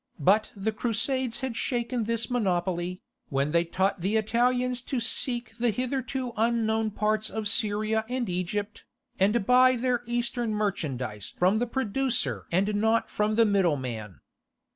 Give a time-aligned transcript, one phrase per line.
[0.19, 5.69] But the Crusades had shaken this monopoly, when they taught the Italians to seek the
[5.69, 8.83] hitherto unknown parts of Syria and Egypt,
[9.19, 14.21] and buy their Eastern merchandize from the producer and not from the middleman.